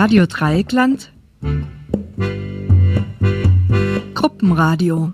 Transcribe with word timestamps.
Radio 0.00 0.26
Dreieckland 0.26 1.12
Gruppenradio 4.14 5.12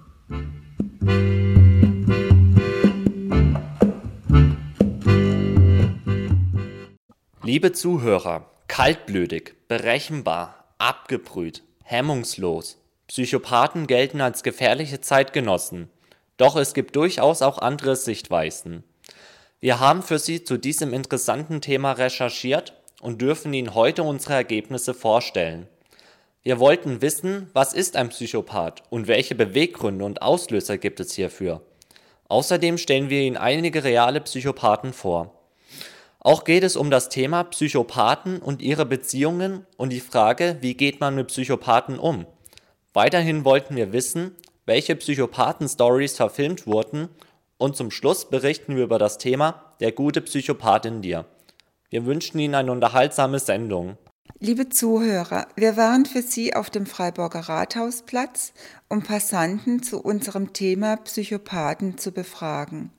Liebe 7.42 7.72
Zuhörer, 7.72 8.50
kaltblütig, 8.68 9.54
berechenbar, 9.68 10.74
abgebrüht, 10.76 11.62
hemmungslos. 11.82 12.76
Psychopathen 13.06 13.86
gelten 13.86 14.20
als 14.20 14.42
gefährliche 14.42 15.00
Zeitgenossen. 15.00 15.88
Doch 16.36 16.56
es 16.56 16.74
gibt 16.74 16.94
durchaus 16.94 17.40
auch 17.40 17.56
andere 17.56 17.96
Sichtweisen. 17.96 18.84
Wir 19.60 19.80
haben 19.80 20.02
für 20.02 20.18
Sie 20.18 20.44
zu 20.44 20.58
diesem 20.58 20.92
interessanten 20.92 21.62
Thema 21.62 21.92
recherchiert 21.92 22.74
und 23.04 23.20
dürfen 23.20 23.52
Ihnen 23.52 23.74
heute 23.74 24.02
unsere 24.02 24.32
Ergebnisse 24.32 24.94
vorstellen. 24.94 25.68
Wir 26.42 26.58
wollten 26.58 27.02
wissen, 27.02 27.50
was 27.52 27.74
ist 27.74 27.96
ein 27.96 28.08
Psychopath 28.08 28.82
und 28.88 29.08
welche 29.08 29.34
Beweggründe 29.34 30.06
und 30.06 30.22
Auslöser 30.22 30.78
gibt 30.78 31.00
es 31.00 31.12
hierfür. 31.12 31.60
Außerdem 32.28 32.78
stellen 32.78 33.10
wir 33.10 33.20
Ihnen 33.20 33.36
einige 33.36 33.84
reale 33.84 34.22
Psychopathen 34.22 34.94
vor. 34.94 35.38
Auch 36.18 36.44
geht 36.44 36.64
es 36.64 36.76
um 36.76 36.90
das 36.90 37.10
Thema 37.10 37.44
Psychopathen 37.44 38.38
und 38.38 38.62
ihre 38.62 38.86
Beziehungen 38.86 39.66
und 39.76 39.90
die 39.90 40.00
Frage, 40.00 40.56
wie 40.62 40.72
geht 40.72 40.98
man 41.00 41.14
mit 41.14 41.26
Psychopathen 41.26 41.98
um. 41.98 42.24
Weiterhin 42.94 43.44
wollten 43.44 43.76
wir 43.76 43.92
wissen, 43.92 44.34
welche 44.64 44.96
Psychopathen-Stories 44.96 46.16
verfilmt 46.16 46.66
wurden 46.66 47.10
und 47.58 47.76
zum 47.76 47.90
Schluss 47.90 48.30
berichten 48.30 48.76
wir 48.76 48.84
über 48.84 48.98
das 48.98 49.18
Thema 49.18 49.74
Der 49.80 49.92
gute 49.92 50.22
Psychopath 50.22 50.86
in 50.86 51.02
dir. 51.02 51.26
Wir 51.94 52.06
wünschen 52.06 52.40
Ihnen 52.40 52.56
eine 52.56 52.72
unterhaltsame 52.72 53.38
Sendung. 53.38 53.96
Liebe 54.40 54.68
Zuhörer, 54.68 55.46
wir 55.54 55.76
waren 55.76 56.06
für 56.06 56.22
Sie 56.22 56.52
auf 56.52 56.68
dem 56.68 56.86
Freiburger 56.86 57.38
Rathausplatz, 57.38 58.52
um 58.88 59.04
Passanten 59.04 59.80
zu 59.80 60.02
unserem 60.02 60.52
Thema 60.52 60.96
Psychopathen 60.96 61.96
zu 61.96 62.10
befragen. 62.10 62.90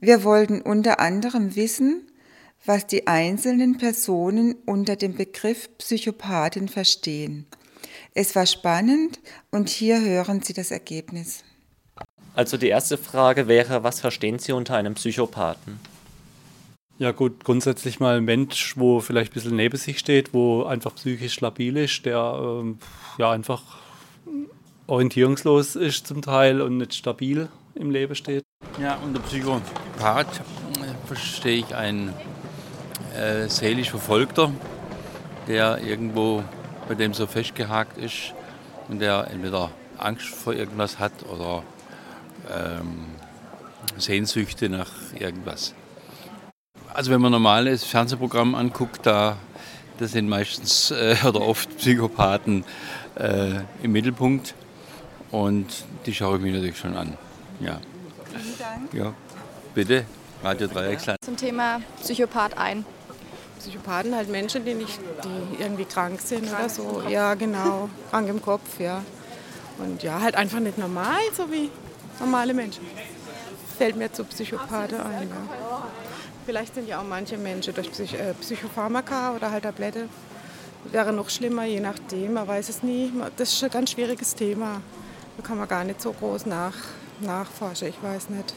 Wir 0.00 0.24
wollten 0.24 0.62
unter 0.62 0.98
anderem 0.98 1.56
wissen, 1.56 2.10
was 2.64 2.86
die 2.86 3.06
einzelnen 3.06 3.76
Personen 3.76 4.54
unter 4.64 4.96
dem 4.96 5.14
Begriff 5.14 5.68
Psychopathen 5.76 6.68
verstehen. 6.68 7.44
Es 8.14 8.34
war 8.34 8.46
spannend 8.46 9.20
und 9.50 9.68
hier 9.68 10.00
hören 10.00 10.40
Sie 10.40 10.54
das 10.54 10.70
Ergebnis. 10.70 11.44
Also 12.34 12.56
die 12.56 12.68
erste 12.68 12.96
Frage 12.96 13.46
wäre, 13.46 13.82
was 13.82 14.00
verstehen 14.00 14.38
Sie 14.38 14.52
unter 14.52 14.74
einem 14.74 14.94
Psychopathen? 14.94 15.78
Ja 16.98 17.12
gut, 17.12 17.44
grundsätzlich 17.44 18.00
mal 18.00 18.16
ein 18.16 18.24
Mensch, 18.24 18.74
wo 18.78 19.00
vielleicht 19.00 19.32
ein 19.32 19.34
bisschen 19.34 19.56
neben 19.56 19.76
sich 19.76 19.98
steht, 19.98 20.32
wo 20.32 20.64
einfach 20.64 20.94
psychisch 20.94 21.38
labil 21.40 21.76
ist, 21.76 22.06
der 22.06 22.38
ähm, 22.40 22.78
ja 23.18 23.30
einfach 23.30 23.62
orientierungslos 24.86 25.76
ist 25.76 26.06
zum 26.06 26.22
Teil 26.22 26.62
und 26.62 26.78
nicht 26.78 26.94
stabil 26.94 27.48
im 27.74 27.90
Leben 27.90 28.14
steht. 28.14 28.44
Ja, 28.80 28.98
unter 29.04 29.20
Psychopath 29.20 30.40
äh, 30.40 31.06
verstehe 31.06 31.58
ich 31.58 31.74
einen 31.74 32.14
äh, 33.14 33.46
seelisch 33.48 33.90
Verfolgter, 33.90 34.50
der 35.48 35.82
irgendwo 35.82 36.42
bei 36.88 36.94
dem 36.94 37.12
so 37.12 37.26
festgehakt 37.26 37.98
ist 37.98 38.32
und 38.88 39.00
der 39.00 39.28
entweder 39.30 39.70
Angst 39.98 40.28
vor 40.28 40.54
irgendwas 40.54 40.98
hat 40.98 41.12
oder 41.30 41.62
ähm, 42.50 43.04
Sehnsüchte 43.98 44.70
nach 44.70 44.90
irgendwas. 45.18 45.74
Also 46.96 47.10
wenn 47.10 47.20
man 47.20 47.30
normales 47.30 47.84
Fernsehprogramm 47.84 48.54
anguckt, 48.54 49.04
da 49.04 49.36
das 49.98 50.12
sind 50.12 50.30
meistens 50.30 50.90
äh, 50.90 51.14
oder 51.26 51.42
oft 51.42 51.76
Psychopathen 51.76 52.64
äh, 53.16 53.60
im 53.82 53.92
Mittelpunkt 53.92 54.54
und 55.30 55.66
die 56.06 56.14
schaue 56.14 56.38
ich 56.38 56.42
mir 56.42 56.54
natürlich 56.54 56.78
schon 56.78 56.96
an. 56.96 57.18
Ja. 57.60 57.80
Vielen 58.32 58.58
Dank. 58.58 58.94
Ja, 58.94 59.12
bitte, 59.74 60.06
Radio 60.42 60.68
Dreiecksland. 60.68 61.18
Zum 61.22 61.36
Thema 61.36 61.82
Psychopath 62.00 62.56
ein. 62.56 62.86
Psychopathen 63.58 64.14
halt 64.14 64.30
Menschen, 64.30 64.64
die 64.64 64.72
nicht, 64.72 64.98
die 65.22 65.62
irgendwie 65.62 65.84
krank 65.84 66.18
sind 66.22 66.48
oder 66.48 66.70
so. 66.70 67.02
Ja, 67.10 67.34
genau, 67.34 67.90
krank 68.08 68.26
im 68.30 68.40
Kopf, 68.40 68.80
ja. 68.80 69.02
Und 69.76 70.02
ja, 70.02 70.22
halt 70.22 70.34
einfach 70.34 70.60
nicht 70.60 70.78
normal, 70.78 71.20
so 71.36 71.52
wie 71.52 71.70
normale 72.20 72.54
Menschen. 72.54 72.86
Fällt 73.76 73.96
mir 73.96 74.10
zu 74.10 74.24
Psychopathe 74.24 75.04
ein. 75.04 75.28
Ja. 75.28 75.65
Vielleicht 76.46 76.76
sind 76.76 76.88
ja 76.88 77.00
auch 77.00 77.04
manche 77.04 77.36
Menschen 77.36 77.74
durch 77.74 77.90
Psych 77.90 78.14
äh, 78.14 78.32
Psychopharmaka 78.40 79.34
oder 79.34 79.50
halt 79.50 79.64
Tablette. 79.64 80.08
Wäre 80.92 81.12
noch 81.12 81.28
schlimmer, 81.28 81.64
je 81.64 81.80
nachdem, 81.80 82.34
man 82.34 82.46
weiß 82.46 82.68
es 82.68 82.84
nie. 82.84 83.12
Das 83.36 83.52
ist 83.52 83.64
ein 83.64 83.70
ganz 83.70 83.90
schwieriges 83.90 84.32
Thema. 84.36 84.80
Da 85.36 85.42
kann 85.42 85.58
man 85.58 85.66
gar 85.66 85.82
nicht 85.82 86.00
so 86.00 86.12
groß 86.12 86.46
nach, 86.46 86.74
nachforschen, 87.20 87.88
ich 87.88 88.00
weiß 88.00 88.30
nicht. 88.30 88.54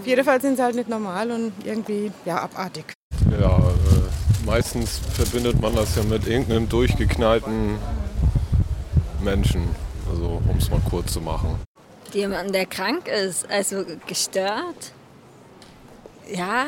Auf 0.00 0.06
jeden 0.06 0.24
Fall 0.24 0.40
sind 0.40 0.56
sie 0.56 0.62
halt 0.62 0.74
nicht 0.74 0.88
normal 0.88 1.30
und 1.30 1.52
irgendwie 1.64 2.10
ja, 2.24 2.40
abartig. 2.40 2.94
Ja, 3.38 3.58
äh, 3.58 4.46
meistens 4.46 4.98
verbindet 5.12 5.60
man 5.60 5.74
das 5.74 5.96
ja 5.96 6.04
mit 6.04 6.26
irgendeinem 6.26 6.66
durchgeknallten 6.66 7.76
Menschen. 9.22 9.68
Also 10.10 10.40
um 10.48 10.56
es 10.56 10.70
mal 10.70 10.80
kurz 10.88 11.12
zu 11.12 11.20
machen. 11.20 11.60
Jemand, 12.14 12.54
der 12.54 12.64
krank 12.64 13.06
ist, 13.06 13.50
also 13.50 13.84
gestört. 14.06 14.92
Ja, 16.26 16.64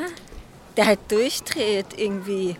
der 0.77 0.87
halt 0.87 1.01
durchdreht 1.09 1.87
irgendwie. 1.97 2.57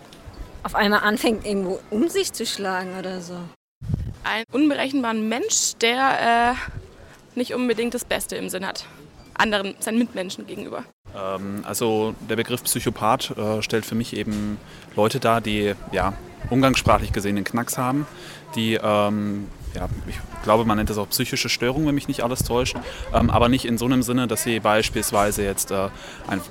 Auf 0.63 0.75
einmal 0.75 0.99
anfängt 0.99 1.45
irgendwo 1.45 1.79
um 1.89 2.07
sich 2.07 2.33
zu 2.33 2.45
schlagen 2.45 2.97
oder 2.99 3.21
so. 3.21 3.35
Ein 4.23 4.43
unberechenbarer 4.51 5.15
Mensch, 5.15 5.73
der 5.81 6.53
äh, 6.53 7.37
nicht 7.37 7.53
unbedingt 7.55 7.93
das 7.93 8.05
Beste 8.05 8.35
im 8.35 8.49
Sinn 8.49 8.65
hat. 8.65 8.85
Anderen, 9.33 9.73
seinen 9.79 9.97
Mitmenschen 9.97 10.45
gegenüber. 10.45 10.83
Ähm, 11.15 11.63
also 11.67 12.13
der 12.29 12.35
Begriff 12.35 12.63
Psychopath 12.63 13.35
äh, 13.37 13.61
stellt 13.63 13.85
für 13.85 13.95
mich 13.95 14.15
eben 14.15 14.59
Leute 14.95 15.19
dar, 15.19 15.41
die 15.41 15.73
ja, 15.91 16.13
umgangssprachlich 16.49 17.11
gesehen 17.11 17.37
einen 17.37 17.45
Knacks 17.45 17.77
haben, 17.77 18.05
die 18.55 18.75
ähm, 18.75 19.47
ja, 19.73 19.87
ich 20.07 20.19
glaube, 20.43 20.65
man 20.65 20.77
nennt 20.77 20.89
das 20.89 20.97
auch 20.97 21.09
psychische 21.09 21.49
Störung, 21.49 21.87
wenn 21.87 21.95
mich 21.95 22.07
nicht 22.07 22.23
alles 22.23 22.43
täuscht, 22.43 22.75
ähm, 23.13 23.29
aber 23.29 23.49
nicht 23.49 23.65
in 23.65 23.77
so 23.77 23.85
einem 23.85 24.03
Sinne, 24.03 24.27
dass 24.27 24.43
sie 24.43 24.59
beispielsweise 24.59 25.43
jetzt 25.43 25.71
äh, 25.71 25.89
ein, 26.27 26.41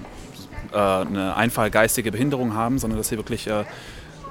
eine 0.77 1.37
Einfall 1.37 1.71
geistige 1.71 2.13
Behinderung 2.13 2.55
haben, 2.55 2.79
sondern 2.79 2.99
dass 2.99 3.09
sie 3.09 3.17
wirklich 3.17 3.47
äh, 3.47 3.65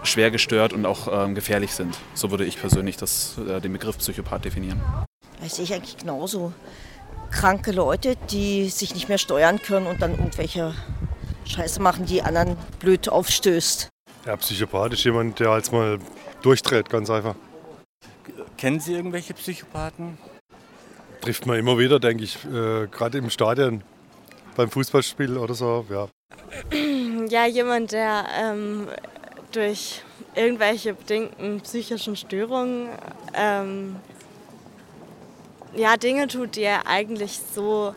schwer 0.03 0.31
gestört 0.31 0.73
und 0.73 0.85
auch 0.85 1.07
ähm, 1.11 1.35
gefährlich 1.35 1.73
sind. 1.73 1.97
So 2.13 2.31
würde 2.31 2.45
ich 2.45 2.59
persönlich 2.59 2.97
das, 2.97 3.38
äh, 3.38 3.59
den 3.61 3.73
Begriff 3.73 3.97
Psychopath 3.97 4.45
definieren. 4.45 4.81
Das 5.41 5.55
sehe 5.55 5.66
ich 5.66 5.73
eigentlich 5.73 5.97
genauso. 5.97 6.53
Kranke 7.31 7.72
Leute, 7.72 8.16
die 8.31 8.69
sich 8.69 8.94
nicht 8.94 9.07
mehr 9.07 9.17
steuern 9.17 9.61
können 9.61 9.85
und 9.85 10.01
dann 10.01 10.11
irgendwelche 10.11 10.73
Scheiße 11.45 11.81
machen, 11.81 12.05
die 12.05 12.22
anderen 12.22 12.57
blöd 12.79 13.09
aufstößt. 13.09 13.89
Ja, 14.25 14.35
Psychopath 14.38 14.94
ist 14.94 15.03
jemand, 15.03 15.39
der 15.39 15.50
als 15.50 15.71
mal 15.71 16.00
durchdreht, 16.41 16.89
ganz 16.89 17.09
einfach. 17.09 17.35
Kennen 18.57 18.79
Sie 18.79 18.94
irgendwelche 18.94 19.33
Psychopathen? 19.33 20.17
Trifft 21.21 21.45
man 21.45 21.57
immer 21.57 21.77
wieder, 21.77 22.00
denke 22.00 22.23
ich, 22.23 22.44
äh, 22.45 22.88
gerade 22.88 23.17
im 23.17 23.29
Stadion, 23.29 23.83
beim 24.56 24.69
Fußballspiel 24.69 25.38
oder 25.38 25.53
so, 25.53 25.85
ja. 25.89 26.07
Ja, 27.29 27.45
jemand, 27.45 27.91
der 27.91 28.25
ähm, 28.39 28.87
durch 29.51 30.03
irgendwelche 30.35 30.93
bedingten 30.93 31.61
psychischen 31.61 32.15
Störungen 32.15 32.89
ähm, 33.33 33.95
ja, 35.75 35.97
Dinge 35.97 36.27
tut, 36.27 36.55
die 36.55 36.63
er 36.63 36.87
eigentlich 36.87 37.39
so 37.53 37.93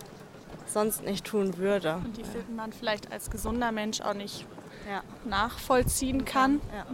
sonst 0.67 1.05
nicht 1.05 1.25
tun 1.25 1.57
würde. 1.59 1.97
Und 1.97 2.17
die 2.17 2.25
man 2.55 2.73
vielleicht 2.73 3.13
als 3.13 3.31
gesunder 3.31 3.73
Mensch 3.73 4.01
auch 4.01 4.15
nicht 4.15 4.47
ja. 4.89 5.03
nachvollziehen 5.25 6.25
kann. 6.25 6.61
Ja. 6.75 6.87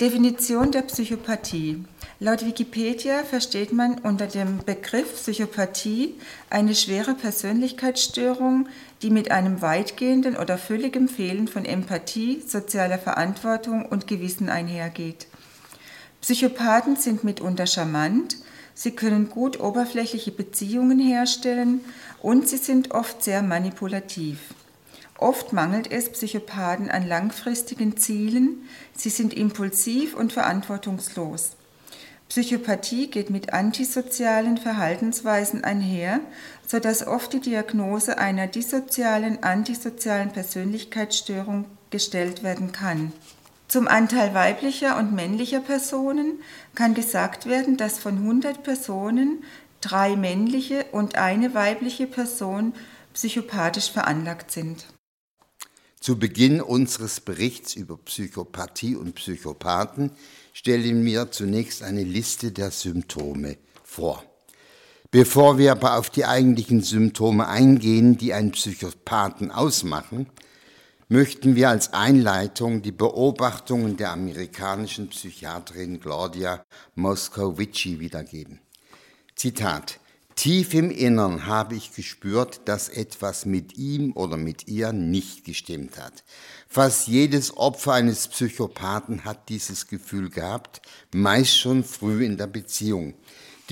Definition 0.00 0.72
der 0.72 0.82
Psychopathie. 0.82 1.84
Laut 2.18 2.44
Wikipedia 2.44 3.24
versteht 3.24 3.72
man 3.72 3.98
unter 3.98 4.26
dem 4.26 4.58
Begriff 4.58 5.14
Psychopathie 5.14 6.18
eine 6.50 6.74
schwere 6.74 7.14
Persönlichkeitsstörung, 7.14 8.68
die 9.02 9.10
mit 9.10 9.30
einem 9.30 9.60
weitgehenden 9.60 10.36
oder 10.36 10.56
völligem 10.56 11.08
Fehlen 11.08 11.48
von 11.48 11.64
Empathie, 11.64 12.40
sozialer 12.46 12.98
Verantwortung 12.98 13.84
und 13.84 14.06
Gewissen 14.06 14.48
einhergeht. 14.48 15.26
Psychopathen 16.20 16.94
sind 16.94 17.24
mitunter 17.24 17.66
charmant, 17.66 18.36
sie 18.74 18.92
können 18.92 19.28
gut 19.28 19.58
oberflächliche 19.58 20.30
Beziehungen 20.30 21.00
herstellen 21.00 21.80
und 22.20 22.48
sie 22.48 22.58
sind 22.58 22.92
oft 22.92 23.24
sehr 23.24 23.42
manipulativ. 23.42 24.38
Oft 25.18 25.52
mangelt 25.52 25.90
es 25.90 26.10
Psychopathen 26.10 26.88
an 26.90 27.06
langfristigen 27.06 27.96
Zielen, 27.96 28.68
sie 28.94 29.10
sind 29.10 29.34
impulsiv 29.34 30.14
und 30.14 30.32
verantwortungslos. 30.32 31.52
Psychopathie 32.28 33.08
geht 33.08 33.28
mit 33.28 33.52
antisozialen 33.52 34.56
Verhaltensweisen 34.56 35.64
einher, 35.64 36.20
sodass 36.72 37.06
oft 37.06 37.34
die 37.34 37.40
Diagnose 37.40 38.16
einer 38.16 38.46
dissozialen, 38.46 39.42
antisozialen 39.42 40.32
Persönlichkeitsstörung 40.32 41.66
gestellt 41.90 42.42
werden 42.42 42.72
kann. 42.72 43.12
Zum 43.68 43.86
Anteil 43.86 44.32
weiblicher 44.32 44.96
und 44.96 45.12
männlicher 45.12 45.60
Personen 45.60 46.40
kann 46.74 46.94
gesagt 46.94 47.44
werden, 47.44 47.76
dass 47.76 47.98
von 47.98 48.16
100 48.16 48.62
Personen 48.62 49.44
drei 49.82 50.16
männliche 50.16 50.86
und 50.92 51.16
eine 51.16 51.52
weibliche 51.52 52.06
Person 52.06 52.72
psychopathisch 53.12 53.92
veranlagt 53.92 54.50
sind. 54.50 54.86
Zu 56.00 56.18
Beginn 56.18 56.62
unseres 56.62 57.20
Berichts 57.20 57.76
über 57.76 57.98
Psychopathie 57.98 58.96
und 58.96 59.16
Psychopathen 59.16 60.10
stellen 60.54 61.04
wir 61.04 61.30
zunächst 61.32 61.82
eine 61.82 62.02
Liste 62.02 62.50
der 62.50 62.70
Symptome 62.70 63.58
vor. 63.84 64.24
Bevor 65.12 65.58
wir 65.58 65.72
aber 65.72 65.98
auf 65.98 66.08
die 66.08 66.24
eigentlichen 66.24 66.80
Symptome 66.80 67.46
eingehen, 67.46 68.16
die 68.16 68.32
einen 68.32 68.52
Psychopathen 68.52 69.50
ausmachen, 69.50 70.26
möchten 71.10 71.54
wir 71.54 71.68
als 71.68 71.92
Einleitung 71.92 72.80
die 72.80 72.92
Beobachtungen 72.92 73.98
der 73.98 74.10
amerikanischen 74.10 75.10
Psychiaterin 75.10 76.00
Claudia 76.00 76.64
Moskowici 76.94 78.00
wiedergeben. 78.00 78.60
Zitat 79.36 80.00
Tief 80.34 80.72
im 80.72 80.90
Innern 80.90 81.44
habe 81.44 81.74
ich 81.74 81.94
gespürt, 81.94 82.62
dass 82.64 82.88
etwas 82.88 83.44
mit 83.44 83.76
ihm 83.76 84.12
oder 84.14 84.38
mit 84.38 84.66
ihr 84.66 84.94
nicht 84.94 85.44
gestimmt 85.44 85.98
hat. 85.98 86.24
Fast 86.68 87.06
jedes 87.06 87.54
Opfer 87.58 87.92
eines 87.92 88.28
Psychopathen 88.28 89.26
hat 89.26 89.50
dieses 89.50 89.88
Gefühl 89.88 90.30
gehabt, 90.30 90.80
meist 91.14 91.58
schon 91.58 91.84
früh 91.84 92.24
in 92.24 92.38
der 92.38 92.46
Beziehung. 92.46 93.12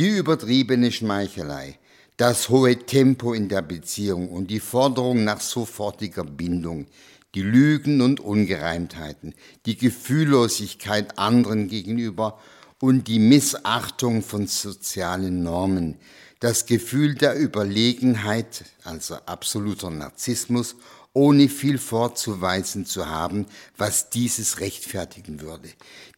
Die 0.00 0.08
übertriebene 0.08 0.92
Schmeichelei, 0.92 1.78
das 2.16 2.48
hohe 2.48 2.86
Tempo 2.86 3.34
in 3.34 3.50
der 3.50 3.60
Beziehung 3.60 4.30
und 4.30 4.50
die 4.50 4.58
Forderung 4.58 5.24
nach 5.24 5.42
sofortiger 5.42 6.24
Bindung, 6.24 6.86
die 7.34 7.42
Lügen 7.42 8.00
und 8.00 8.18
Ungereimtheiten, 8.18 9.34
die 9.66 9.76
Gefühllosigkeit 9.76 11.18
anderen 11.18 11.68
gegenüber 11.68 12.38
und 12.80 13.08
die 13.08 13.18
Missachtung 13.18 14.22
von 14.22 14.46
sozialen 14.46 15.42
Normen, 15.42 15.98
das 16.38 16.64
Gefühl 16.64 17.14
der 17.14 17.38
Überlegenheit, 17.38 18.64
also 18.84 19.16
absoluter 19.26 19.90
Narzissmus, 19.90 20.76
ohne 21.12 21.48
viel 21.48 21.78
vorzuweisen 21.78 22.86
zu 22.86 23.08
haben, 23.08 23.46
was 23.76 24.10
dieses 24.10 24.60
rechtfertigen 24.60 25.40
würde. 25.40 25.68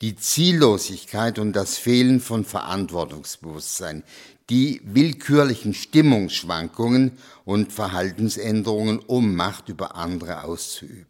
Die 0.01 0.17
Ziellosigkeit 0.17 1.39
und 1.39 1.55
das 1.55 1.79
Fehlen 1.79 2.21
von 2.21 2.45
Verantwortungsbewusstsein, 2.45 4.03
die 4.51 4.83
willkürlichen 4.85 5.73
Stimmungsschwankungen 5.73 7.13
und 7.45 7.73
Verhaltensänderungen, 7.73 8.99
um 8.99 9.35
Macht 9.35 9.69
über 9.69 9.97
andere 9.97 10.45
auszuüben 10.45 11.07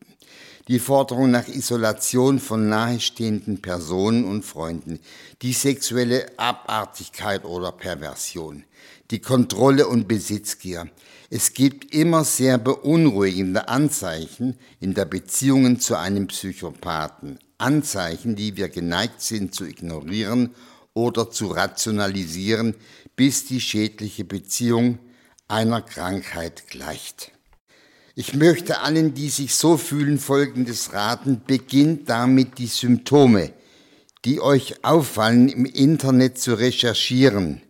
die 0.69 0.79
Forderung 0.79 1.31
nach 1.31 1.49
Isolation 1.49 2.39
von 2.39 2.69
nahestehenden 2.69 3.61
Personen 3.61 4.25
und 4.25 4.45
Freunden, 4.45 5.01
die 5.43 5.53
sexuelle 5.53 6.39
Abartigkeit 6.39 7.45
oder 7.45 7.73
Perversion, 7.73 8.65
die 9.11 9.19
Kontrolle 9.19 9.89
und 9.89 10.07
Besitzgier. 10.07 10.89
Es 11.35 11.55
gibt 11.55 11.95
immer 11.95 12.25
sehr 12.25 12.59
beunruhigende 12.59 13.67
Anzeichen 13.69 14.59
in 14.81 14.93
der 14.93 15.07
Beziehungen 15.07 15.81
zu 15.81 15.97
einem 15.97 16.27
Psychopathen, 16.27 17.39
Anzeichen, 17.57 18.37
die 18.37 18.59
wir 18.59 18.69
geneigt 18.69 19.23
sind 19.23 19.55
zu 19.55 19.65
ignorieren 19.65 20.51
oder 20.93 21.31
zu 21.31 21.47
rationalisieren, 21.47 22.75
bis 23.17 23.47
die 23.47 23.63
schädliche 23.63 24.27
Beziehung 24.27 24.99
einer 25.49 25.81
Krankheit 25.81 26.69
gleicht. 26.69 27.33
Ich 28.15 28.35
möchte 28.35 28.81
allen, 28.81 29.15
die 29.15 29.31
sich 29.31 29.55
so 29.55 29.79
fühlen, 29.79 30.19
Folgendes 30.19 30.93
raten. 30.93 31.41
Beginnt 31.47 32.11
damit, 32.11 32.59
die 32.59 32.67
Symptome, 32.67 33.55
die 34.27 34.43
euch 34.43 34.85
auffallen, 34.85 35.49
im 35.49 35.65
Internet 35.65 36.37
zu 36.37 36.53
recherchieren. 36.53 37.63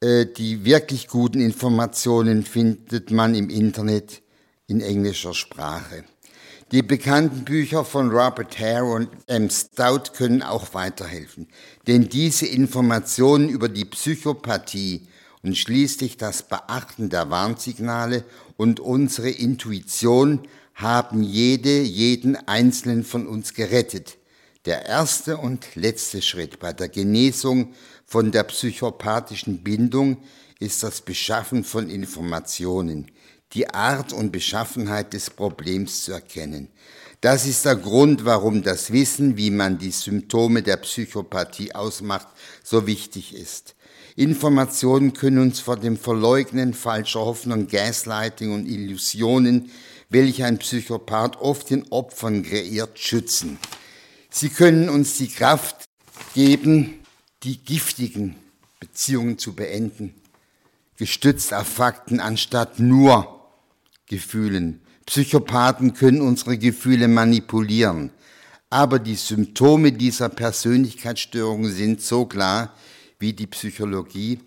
Äh, 0.00 0.26
die 0.26 0.64
wirklich 0.64 1.08
guten 1.08 1.40
Informationen 1.40 2.44
findet 2.44 3.10
man 3.10 3.34
im 3.34 3.50
Internet 3.50 4.22
in 4.68 4.80
englischer 4.80 5.34
Sprache. 5.34 6.04
Die 6.70 6.82
bekannten 6.82 7.44
Bücher 7.44 7.84
von 7.84 8.10
Robert 8.10 8.58
Hare 8.60 8.84
und 8.84 9.08
M. 9.26 9.50
Stout 9.50 10.12
können 10.16 10.42
auch 10.42 10.72
weiterhelfen, 10.74 11.48
denn 11.88 12.08
diese 12.08 12.46
Informationen 12.46 13.48
über 13.48 13.68
die 13.68 13.86
Psychopathie 13.86 15.08
und 15.42 15.56
schließlich 15.56 16.16
das 16.16 16.42
Beachten 16.42 17.08
der 17.08 17.30
Warnsignale 17.30 18.22
und 18.56 18.78
unsere 18.78 19.30
Intuition 19.30 20.46
haben 20.74 21.24
jede, 21.24 21.80
jeden 21.80 22.36
einzelnen 22.46 23.02
von 23.02 23.26
uns 23.26 23.54
gerettet. 23.54 24.18
Der 24.64 24.86
erste 24.86 25.38
und 25.38 25.74
letzte 25.74 26.20
Schritt 26.20 26.60
bei 26.60 26.72
der 26.72 26.88
Genesung 26.88 27.72
von 28.08 28.32
der 28.32 28.44
psychopathischen 28.44 29.62
Bindung 29.62 30.16
ist 30.58 30.82
das 30.82 31.02
Beschaffen 31.02 31.62
von 31.62 31.90
Informationen, 31.90 33.10
die 33.52 33.68
Art 33.68 34.14
und 34.14 34.32
Beschaffenheit 34.32 35.12
des 35.12 35.28
Problems 35.28 36.04
zu 36.04 36.12
erkennen. 36.12 36.68
Das 37.20 37.46
ist 37.46 37.66
der 37.66 37.76
Grund, 37.76 38.24
warum 38.24 38.62
das 38.62 38.92
Wissen, 38.92 39.36
wie 39.36 39.50
man 39.50 39.76
die 39.76 39.90
Symptome 39.90 40.62
der 40.62 40.78
Psychopathie 40.78 41.74
ausmacht, 41.74 42.28
so 42.64 42.86
wichtig 42.86 43.34
ist. 43.34 43.74
Informationen 44.16 45.12
können 45.12 45.38
uns 45.38 45.60
vor 45.60 45.76
dem 45.76 45.98
Verleugnen 45.98 46.72
falscher 46.72 47.20
Hoffnung, 47.20 47.66
Gaslighting 47.66 48.54
und 48.54 48.66
Illusionen, 48.66 49.70
welche 50.08 50.46
ein 50.46 50.58
Psychopath 50.58 51.36
oft 51.42 51.68
den 51.68 51.86
Opfern 51.90 52.42
kreiert, 52.42 52.98
schützen. 52.98 53.58
Sie 54.30 54.48
können 54.48 54.88
uns 54.88 55.18
die 55.18 55.28
Kraft 55.28 55.84
geben, 56.34 56.97
die 57.42 57.58
giftigen 57.58 58.36
Beziehungen 58.80 59.38
zu 59.38 59.54
beenden, 59.54 60.14
gestützt 60.96 61.54
auf 61.54 61.66
Fakten 61.66 62.20
anstatt 62.20 62.78
nur 62.78 63.34
Gefühlen. 64.06 64.80
Psychopathen 65.06 65.94
können 65.94 66.20
unsere 66.20 66.58
Gefühle 66.58 67.08
manipulieren, 67.08 68.10
aber 68.70 68.98
die 68.98 69.14
Symptome 69.14 69.92
dieser 69.92 70.28
Persönlichkeitsstörung 70.28 71.66
sind 71.68 72.02
so 72.02 72.26
klar, 72.26 72.74
wie 73.18 73.32
die 73.32 73.46
Psychologie, 73.46 74.40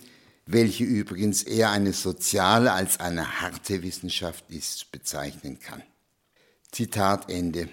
welche 0.45 0.83
übrigens 0.83 1.43
eher 1.43 1.71
eine 1.71 1.93
soziale 1.93 2.71
als 2.71 2.99
eine 2.99 3.41
harte 3.41 3.81
Wissenschaft 3.83 4.45
ist, 4.49 4.91
bezeichnen 4.91 5.59
kann. 5.59 5.81
Zitat 6.71 7.29
Ende. 7.29 7.69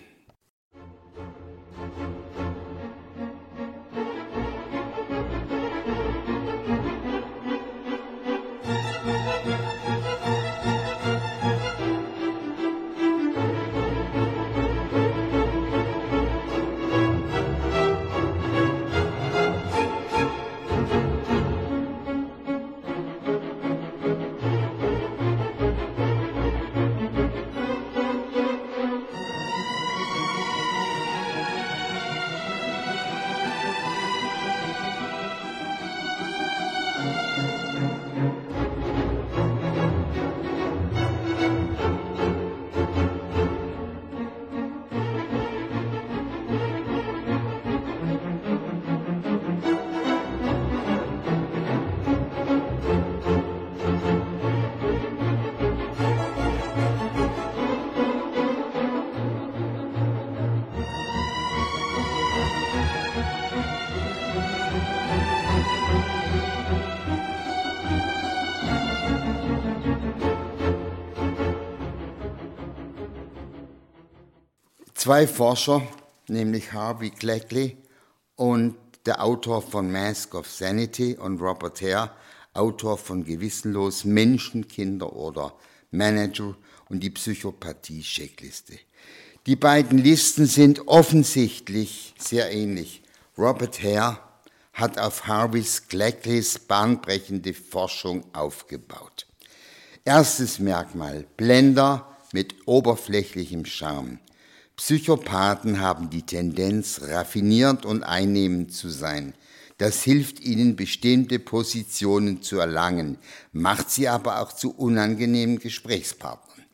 Zwei 75.08 75.27
Forscher, 75.27 75.88
nämlich 76.27 76.74
Harvey 76.74 77.08
Cleckley 77.08 77.79
und 78.36 78.77
der 79.06 79.24
Autor 79.24 79.62
von 79.62 79.91
Mask 79.91 80.34
of 80.34 80.46
Sanity 80.50 81.17
und 81.17 81.41
Robert 81.41 81.81
Hare, 81.81 82.10
Autor 82.53 82.98
von 82.98 83.24
Gewissenlos 83.24 84.05
Menschen, 84.05 84.69
Kinder 84.69 85.10
oder 85.17 85.55
Manager 85.93 86.55
und 86.91 87.00
die 87.00 87.08
Psychopathie-Checkliste. 87.08 88.74
Die 89.46 89.56
beiden 89.56 89.96
Listen 89.96 90.44
sind 90.44 90.86
offensichtlich 90.86 92.15
sehr 92.19 92.53
ähnlich. 92.53 93.03
Robert 93.38 93.82
Hare 93.82 94.19
hat 94.74 94.98
auf 94.98 95.27
Harveys 95.27 95.88
Glecklis 95.88 96.58
bahnbrechende 96.58 97.55
Forschung 97.55 98.24
aufgebaut. 98.34 99.27
Erstes 100.05 100.58
Merkmal, 100.58 101.24
Blender 101.38 102.15
mit 102.34 102.56
oberflächlichem 102.67 103.65
Charme. 103.65 104.19
Psychopathen 104.79 105.81
haben 105.81 106.08
die 106.08 106.23
Tendenz, 106.23 107.01
raffiniert 107.03 107.85
und 107.85 108.05
einnehmend 108.05 108.73
zu 108.73 108.89
sein. 108.89 109.35
Das 109.77 110.05
hilft 110.05 110.39
ihnen, 110.39 110.77
bestimmte 110.77 111.41
Positionen 111.41 112.43
zu 112.43 112.61
erlangen, 112.61 113.19
macht 113.53 113.91
sie 113.91 114.08
aber 114.08 114.41
auch 114.41 114.53
zu 114.53 114.70
unangenehmen 114.70 115.58
Gesprächspartnern. 115.58 116.65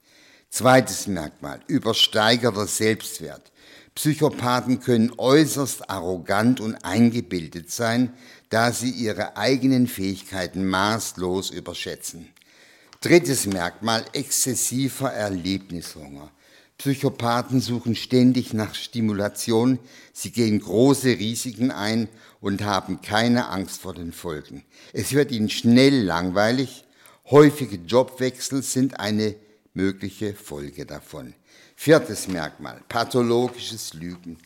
Zweites 0.50 1.06
Merkmal, 1.06 1.60
übersteigerter 1.66 2.66
Selbstwert. 2.66 3.52
Psychopathen 3.94 4.80
können 4.80 5.12
äußerst 5.16 5.88
arrogant 5.88 6.60
und 6.60 6.76
eingebildet 6.84 7.70
sein, 7.70 8.12
da 8.50 8.72
sie 8.72 8.90
ihre 8.90 9.38
eigenen 9.38 9.86
Fähigkeiten 9.86 10.66
maßlos 10.66 11.50
überschätzen. 11.50 12.28
Drittes 13.00 13.46
Merkmal, 13.46 14.04
exzessiver 14.12 15.10
Erlebnishunger. 15.10 16.30
Psychopathen 16.78 17.60
suchen 17.60 17.94
ständig 17.94 18.52
nach 18.52 18.74
Stimulation, 18.74 19.78
sie 20.12 20.32
gehen 20.32 20.60
große 20.60 21.18
Risiken 21.18 21.70
ein 21.70 22.08
und 22.40 22.62
haben 22.62 23.00
keine 23.00 23.48
Angst 23.48 23.80
vor 23.80 23.94
den 23.94 24.12
Folgen. 24.12 24.64
Es 24.92 25.12
wird 25.12 25.30
ihnen 25.30 25.50
schnell 25.50 26.02
langweilig, 26.02 26.84
häufige 27.30 27.76
Jobwechsel 27.76 28.62
sind 28.62 28.98
eine 29.00 29.34
mögliche 29.72 30.34
Folge 30.34 30.84
davon. 30.84 31.34
Viertes 31.76 32.28
Merkmal, 32.28 32.80
pathologisches 32.88 33.94
Lügen. 33.94 34.38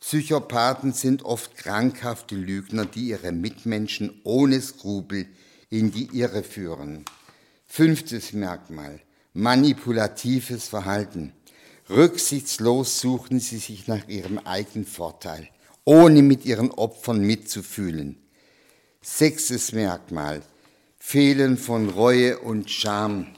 Psychopathen 0.00 0.92
sind 0.92 1.24
oft 1.24 1.56
krankhafte 1.56 2.36
Lügner, 2.36 2.84
die 2.84 3.08
ihre 3.08 3.32
Mitmenschen 3.32 4.20
ohne 4.24 4.60
Skrupel 4.60 5.26
in 5.70 5.90
die 5.90 6.16
Irre 6.16 6.42
führen. 6.42 7.04
Fünftes 7.66 8.32
Merkmal, 8.32 9.00
manipulatives 9.34 10.68
Verhalten. 10.68 11.32
Rücksichtslos 11.88 13.00
suchen 13.00 13.38
sie 13.38 13.58
sich 13.58 13.86
nach 13.86 14.08
ihrem 14.08 14.38
eigenen 14.38 14.86
Vorteil, 14.86 15.48
ohne 15.84 16.22
mit 16.22 16.44
ihren 16.44 16.72
Opfern 16.72 17.20
mitzufühlen. 17.20 18.16
Sechstes 19.02 19.70
Merkmal, 19.70 20.42
Fehlen 20.98 21.56
von 21.56 21.88
Reue 21.88 22.40
und 22.40 22.68
Scham. 22.70 23.28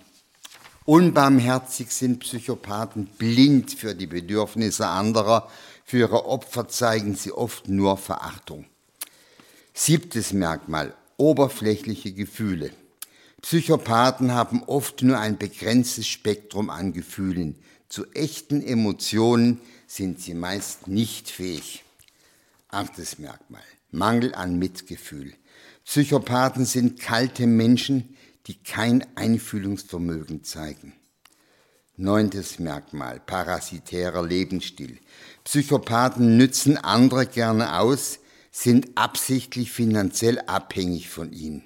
Unbarmherzig 0.86 1.90
sind 1.90 2.20
Psychopathen 2.20 3.06
blind 3.18 3.72
für 3.72 3.94
die 3.94 4.06
Bedürfnisse 4.06 4.86
anderer, 4.86 5.50
für 5.84 5.98
ihre 5.98 6.24
Opfer 6.24 6.68
zeigen 6.68 7.14
sie 7.14 7.32
oft 7.32 7.68
nur 7.68 7.98
Verachtung. 7.98 8.64
Siebtes 9.74 10.32
Merkmal, 10.32 10.94
oberflächliche 11.18 12.12
Gefühle. 12.12 12.72
Psychopathen 13.42 14.32
haben 14.32 14.62
oft 14.64 15.02
nur 15.02 15.18
ein 15.18 15.36
begrenztes 15.36 16.08
Spektrum 16.08 16.70
an 16.70 16.94
Gefühlen. 16.94 17.56
Zu 17.88 18.04
echten 18.12 18.62
Emotionen 18.62 19.60
sind 19.86 20.20
sie 20.20 20.34
meist 20.34 20.88
nicht 20.88 21.30
fähig. 21.30 21.84
Achtes 22.68 23.18
Merkmal. 23.18 23.62
Mangel 23.90 24.34
an 24.34 24.58
Mitgefühl. 24.58 25.32
Psychopathen 25.86 26.66
sind 26.66 27.00
kalte 27.00 27.46
Menschen, 27.46 28.14
die 28.46 28.62
kein 28.62 29.06
Einfühlungsvermögen 29.16 30.44
zeigen. 30.44 30.92
Neuntes 31.96 32.58
Merkmal. 32.58 33.20
Parasitärer 33.20 34.22
Lebensstil. 34.22 34.98
Psychopathen 35.44 36.36
nützen 36.36 36.76
andere 36.76 37.26
gerne 37.26 37.78
aus, 37.78 38.18
sind 38.52 38.98
absichtlich 38.98 39.72
finanziell 39.72 40.40
abhängig 40.40 41.08
von 41.08 41.32
ihnen. 41.32 41.64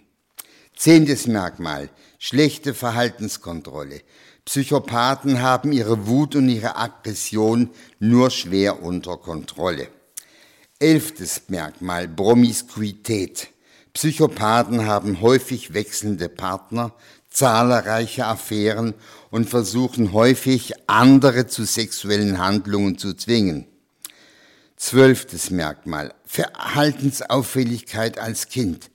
Zehntes 0.76 1.26
Merkmal. 1.26 1.90
Schlechte 2.24 2.72
Verhaltenskontrolle. 2.72 4.00
Psychopathen 4.44 5.42
haben 5.42 5.72
ihre 5.72 6.06
Wut 6.06 6.36
und 6.36 6.48
ihre 6.48 6.76
Aggression 6.76 7.70
nur 7.98 8.30
schwer 8.30 8.80
unter 8.80 9.16
Kontrolle. 9.16 9.88
Elftes 10.78 11.42
Merkmal, 11.48 12.06
Promiskuität. 12.06 13.48
Psychopathen 13.92 14.86
haben 14.86 15.20
häufig 15.20 15.74
wechselnde 15.74 16.28
Partner, 16.28 16.94
zahlreiche 17.28 18.24
Affären 18.24 18.94
und 19.32 19.50
versuchen 19.50 20.12
häufig, 20.12 20.74
andere 20.86 21.48
zu 21.48 21.64
sexuellen 21.64 22.38
Handlungen 22.38 22.98
zu 22.98 23.14
zwingen. 23.14 23.66
Zwölftes 24.76 25.50
Merkmal, 25.50 26.14
Verhaltensauffälligkeit 26.24 28.20
als 28.20 28.46
Kind. 28.46 28.91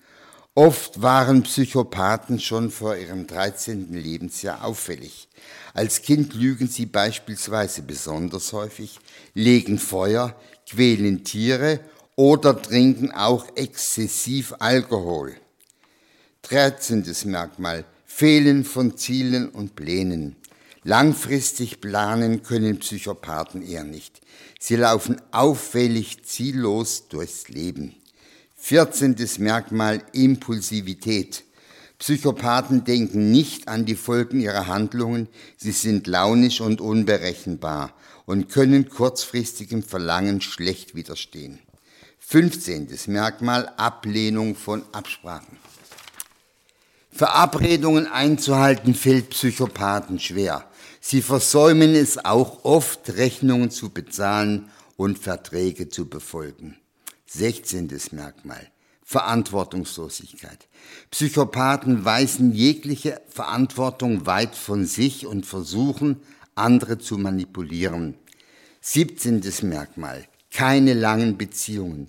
Oft 0.58 1.04
waren 1.04 1.44
Psychopathen 1.44 2.40
schon 2.40 2.72
vor 2.72 2.96
ihrem 2.98 3.28
13. 3.28 3.94
Lebensjahr 3.94 4.66
auffällig. 4.66 5.28
Als 5.76 6.02
Kind 6.02 6.34
lügen 6.34 6.68
sie 6.68 6.88
beispielsweise 6.88 7.84
besonders 7.84 8.54
häufig, 8.54 8.98
legen 9.36 9.78
Feuer, 9.78 10.36
quälen 10.68 11.24
Tiere 11.24 11.80
oder 12.16 12.60
trinken 12.60 13.12
auch 13.12 13.46
exzessiv 13.56 14.56
Alkohol. 14.58 15.36
13. 16.42 17.06
Merkmal, 17.26 17.86
Fehlen 18.08 18.66
von 18.66 18.98
Zielen 18.98 19.50
und 19.50 19.76
Plänen. 19.76 20.38
Langfristig 20.84 21.82
planen 21.82 22.42
können 22.42 22.80
Psychopathen 22.80 23.62
eher 23.62 23.84
nicht. 23.84 24.22
Sie 24.60 24.76
laufen 24.76 25.22
auffällig 25.30 26.24
ziellos 26.26 27.10
durchs 27.10 27.48
Leben. 27.48 27.94
14. 28.60 29.16
Merkmal 29.38 30.04
Impulsivität. 30.12 31.44
Psychopathen 32.00 32.84
denken 32.84 33.32
nicht 33.32 33.68
an 33.68 33.86
die 33.86 33.96
Folgen 33.96 34.42
ihrer 34.42 34.68
Handlungen, 34.68 35.30
sie 35.56 35.72
sind 35.72 36.06
launisch 36.06 36.60
und 36.60 36.82
unberechenbar 36.82 37.94
und 38.26 38.50
können 38.50 38.90
kurzfristigem 38.90 39.84
Verlangen 39.84 40.42
schlecht 40.42 40.96
widerstehen. 40.96 41.60
15. 42.20 42.90
Merkmal 43.08 43.70
Ablehnung 43.78 44.56
von 44.56 44.84
Absprachen. 44.92 45.58
Verabredungen 47.10 48.06
einzuhalten 48.06 48.94
fällt 48.94 49.30
Psychopathen 49.30 50.20
schwer. 50.20 50.70
Sie 51.00 51.22
versäumen 51.22 51.96
es 51.96 52.24
auch 52.26 52.66
oft, 52.66 53.16
Rechnungen 53.16 53.72
zu 53.72 53.92
bezahlen 53.92 54.70
und 54.98 55.18
Verträge 55.20 55.90
zu 55.90 56.10
befolgen. 56.10 56.78
16. 57.28 57.92
Merkmal. 58.12 58.72
Verantwortungslosigkeit. 59.04 60.68
Psychopathen 61.12 62.04
weisen 62.04 62.54
jegliche 62.54 63.22
Verantwortung 63.30 64.26
weit 64.26 64.56
von 64.56 64.86
sich 64.86 65.26
und 65.26 65.46
versuchen, 65.46 66.22
andere 66.56 66.98
zu 66.98 67.18
manipulieren. 67.18 68.16
17. 68.82 69.42
Merkmal. 69.64 70.26
Keine 70.52 70.94
langen 70.94 71.38
Beziehungen. 71.38 72.08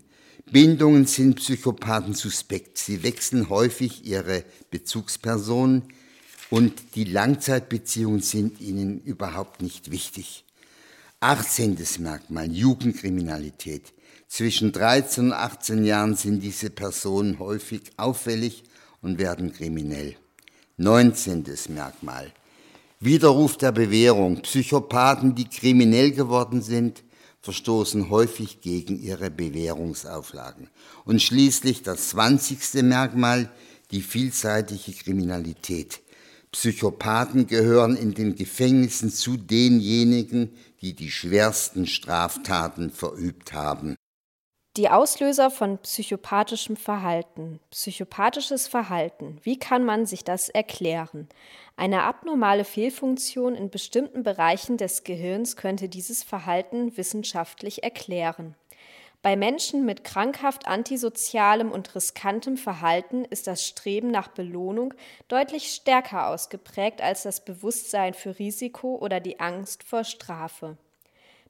Bindungen 0.51 1.07
sind 1.07 1.37
Psychopathen 1.37 2.15
suspekt. 2.15 2.79
Sie 2.79 3.03
wechseln 3.03 3.49
häufig 3.49 4.05
ihre 4.07 4.45
Bezugspersonen 4.71 5.83
und 6.51 6.95
die 6.95 7.05
Langzeitbeziehungen 7.05 8.23
sind 8.23 8.61
ihnen 8.61 9.01
überhaupt 9.01 9.63
nicht 9.63 9.91
wichtig. 9.91 10.45
18. 11.21 11.77
Merkmal. 11.99 12.51
Jugendkriminalität. 12.51 13.93
Zwischen 14.28 14.73
13 14.73 15.26
und 15.26 15.32
18 15.32 15.85
Jahren 15.85 16.14
sind 16.14 16.42
diese 16.42 16.70
Personen 16.70 17.38
häufig 17.38 17.90
auffällig 17.97 18.62
und 19.00 19.18
werden 19.18 19.52
kriminell. 19.52 20.16
19. 20.76 21.44
Merkmal. 21.70 22.30
Widerruf 23.00 23.56
der 23.56 23.73
Bewährung. 23.73 24.42
Psychopathen, 24.42 25.35
die 25.35 25.47
kriminell 25.47 26.12
geworden 26.12 26.61
sind, 26.61 27.02
verstoßen 27.40 28.11
häufig 28.11 28.61
gegen 28.61 29.00
ihre 29.00 29.30
Bewährungsauflagen. 29.30 30.68
Und 31.04 31.23
schließlich 31.23 31.82
das 31.82 32.11
20. 32.11 32.82
Merkmal, 32.82 33.50
die 33.90 34.02
vielseitige 34.02 34.92
Kriminalität. 34.92 36.00
Psychopathen 36.52 37.47
gehören 37.47 37.97
in 37.97 38.14
den 38.14 38.35
Gefängnissen 38.35 39.11
zu 39.11 39.37
denjenigen, 39.37 40.50
die 40.82 40.94
die 40.94 41.11
schwersten 41.11 41.87
Straftaten 41.87 42.90
verübt 42.90 43.52
haben. 43.52 43.97
Die 44.78 44.90
Auslöser 44.90 45.50
von 45.50 45.78
psychopathischem 45.78 46.76
Verhalten. 46.76 47.58
Psychopathisches 47.73 48.68
Verhalten. 48.68 49.40
Wie 49.42 49.58
kann 49.58 49.85
man 49.85 50.06
sich 50.06 50.23
das 50.23 50.49
erklären? 50.49 51.28
Eine 51.76 52.04
abnormale 52.04 52.62
Fehlfunktion 52.62 53.56
in 53.56 53.70
bestimmten 53.70 54.23
Bereichen 54.23 54.76
des 54.76 55.02
Gehirns 55.02 55.56
könnte 55.56 55.88
dieses 55.88 56.23
Verhalten 56.23 56.97
wissenschaftlich 56.97 57.82
erklären. 57.82 58.54
Bei 59.20 59.35
Menschen 59.35 59.85
mit 59.85 60.04
krankhaft 60.04 60.68
antisozialem 60.68 61.73
und 61.73 61.97
riskantem 61.97 62.56
Verhalten 62.56 63.25
ist 63.25 63.49
das 63.49 63.66
Streben 63.66 64.12
nach 64.12 64.28
Belohnung 64.28 64.94
deutlich 65.26 65.73
stärker 65.73 66.28
ausgeprägt 66.28 67.02
als 67.02 67.25
das 67.25 67.44
Bewusstsein 67.44 68.14
für 68.14 68.38
Risiko 68.38 68.94
oder 68.94 69.18
die 69.18 69.40
Angst 69.40 69.82
vor 69.82 70.04
Strafe. 70.04 70.76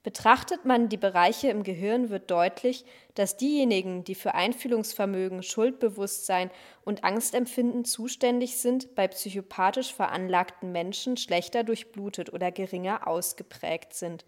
Betrachtet 0.01 0.63
man 0.63 0.87
die 0.87 0.97
Bereiche 0.97 1.49
im 1.49 1.63
Gehirn, 1.63 2.09
wird 2.09 2.31
deutlich, 2.31 2.85
dass 3.15 3.35
diejenigen, 3.35 4.05
die 4.05 4.15
für 4.15 4.33
Einfühlungsvermögen, 4.33 5.43
Schuldbewusstsein 5.43 6.51
und 6.85 7.03
Angstempfinden 7.03 7.83
zuständig 7.83 8.57
sind, 8.57 8.95
bei 8.95 9.09
psychopathisch 9.09 9.93
veranlagten 9.93 10.71
Menschen 10.71 11.17
schlechter 11.17 11.63
durchblutet 11.65 12.31
oder 12.31 12.51
geringer 12.51 13.07
ausgeprägt 13.07 13.93
sind. 13.93 14.25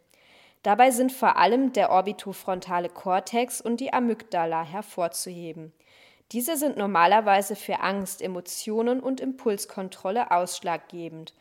Dabei 0.61 0.91
sind 0.91 1.11
vor 1.11 1.37
allem 1.37 1.71
der 1.71 1.89
orbitofrontale 1.89 2.89
Kortex 2.89 3.61
und 3.61 3.79
die 3.79 3.93
Amygdala 3.93 4.63
hervorzuheben. 4.63 5.71
Diese 6.33 6.55
sind 6.55 6.77
normalerweise 6.77 7.55
für 7.55 7.79
Angst, 7.79 8.21
Emotionen 8.21 8.99
und 8.99 9.19
Impulskontrolle 9.19 10.31
ausschlaggebend. 10.31 11.33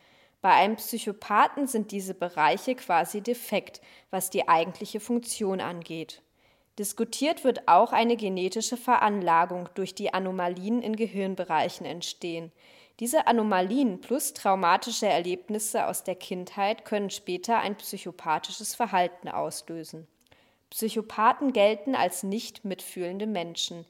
Bei 0.42 0.52
einem 0.52 0.76
Psychopathen 0.76 1.66
sind 1.66 1.90
diese 1.90 2.14
Bereiche 2.14 2.74
quasi 2.74 3.20
defekt, 3.20 3.82
was 4.10 4.30
die 4.30 4.48
eigentliche 4.48 4.98
Funktion 4.98 5.60
angeht. 5.60 6.22
Diskutiert 6.78 7.44
wird 7.44 7.68
auch 7.68 7.92
eine 7.92 8.16
genetische 8.16 8.78
Veranlagung, 8.78 9.68
durch 9.74 9.94
die 9.94 10.14
Anomalien 10.14 10.80
in 10.80 10.96
Gehirnbereichen 10.96 11.84
entstehen. 11.84 12.52
Diese 13.00 13.26
Anomalien 13.26 14.00
plus 14.00 14.32
traumatische 14.32 15.06
Erlebnisse 15.06 15.86
aus 15.86 16.04
der 16.04 16.14
Kindheit 16.14 16.86
können 16.86 17.10
später 17.10 17.58
ein 17.58 17.76
psychopathisches 17.76 18.74
Verhalten 18.74 19.28
auslösen. 19.28 20.06
Psychopathen 20.70 21.52
gelten 21.52 21.94
als 21.94 22.22
nicht 22.22 22.64
mitfühlende 22.64 23.26
Menschen. 23.26 23.84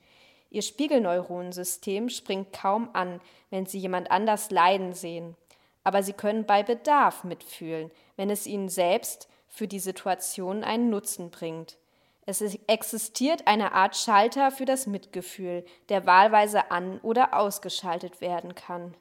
Ihr 0.50 0.62
Spiegelneuronensystem 0.62 2.08
springt 2.08 2.52
kaum 2.52 2.90
an, 2.92 3.20
wenn 3.50 3.66
sie 3.66 3.78
jemand 3.78 4.10
anders 4.10 4.50
leiden 4.50 4.94
sehen 4.94 5.36
aber 5.84 6.02
sie 6.02 6.12
können 6.12 6.44
bei 6.44 6.62
Bedarf 6.62 7.24
mitfühlen, 7.24 7.90
wenn 8.16 8.30
es 8.30 8.46
ihnen 8.46 8.68
selbst 8.68 9.28
für 9.48 9.66
die 9.66 9.80
Situation 9.80 10.64
einen 10.64 10.90
Nutzen 10.90 11.30
bringt. 11.30 11.76
Es 12.26 12.40
existiert 12.66 13.46
eine 13.46 13.72
Art 13.72 13.96
Schalter 13.96 14.50
für 14.50 14.64
das 14.64 14.86
Mitgefühl, 14.86 15.64
der 15.88 16.06
wahlweise 16.06 16.70
an 16.70 17.00
oder 17.00 17.34
ausgeschaltet 17.36 18.20
werden 18.20 18.54
kann. 18.54 18.94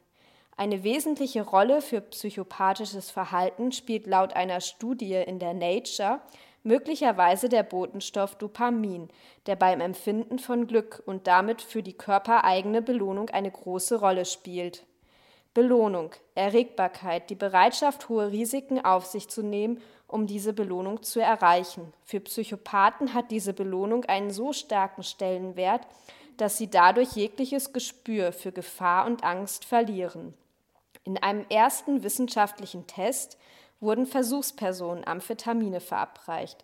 Eine 0.58 0.84
wesentliche 0.84 1.44
Rolle 1.44 1.82
für 1.82 2.02
psychopathisches 2.02 3.12
Verhalten 3.12 3.72
spielt 3.72 4.08
laut 4.08 4.34
einer 4.34 4.62
Studie 4.62 5.14
in 5.14 5.40
der 5.40 5.54
Nature 5.54 6.22
möglicherweise 6.64 7.48
der 7.50 7.64
Botenstoff 7.64 8.36
Dopamin, 8.36 9.10
der 9.46 9.56
beim 9.56 9.80
Empfinden 9.80 10.40
von 10.40 10.68
Glück 10.68 11.02
und 11.06 11.28
damit 11.28 11.62
für 11.62 11.84
die 11.84 11.94
körpereigene 11.94 12.82
Belohnung 12.82 13.30
eine 13.30 13.52
große 13.52 14.00
Rolle 14.00 14.26
spielt. 14.26 14.86
Belohnung, 15.54 16.12
Erregbarkeit, 16.36 17.30
die 17.30 17.36
Bereitschaft, 17.36 18.10
hohe 18.10 18.32
Risiken 18.32 18.84
auf 18.86 19.06
sich 19.06 19.28
zu 19.30 19.42
nehmen, 19.42 19.82
um 20.08 20.28
diese 20.28 20.54
Belohnung 20.54 21.04
zu 21.04 21.20
erreichen. 21.20 21.94
Für 22.04 22.20
Psychopathen 22.20 23.14
hat 23.14 23.32
diese 23.32 23.54
Belohnung 23.54 24.06
einen 24.06 24.32
so 24.32 24.54
starken 24.54 25.04
Stellenwert, 25.04 25.82
dass 26.38 26.58
sie 26.58 26.70
dadurch 26.70 27.14
jegliches 27.14 27.74
Gespür 27.74 28.32
für 28.32 28.52
Gefahr 28.52 29.06
und 29.06 29.24
Angst 29.24 29.66
verlieren. 29.66 30.34
In 31.04 31.18
einem 31.18 31.46
ersten 31.50 32.04
wissenschaftlichen 32.04 32.88
Test 32.88 33.38
wurden 33.80 34.06
Versuchspersonen 34.06 35.06
Amphetamine 35.06 35.80
verabreicht. 35.80 36.64